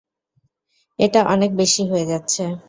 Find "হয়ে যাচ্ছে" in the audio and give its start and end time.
1.91-2.43